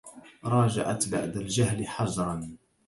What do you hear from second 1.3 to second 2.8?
الجهل حجرا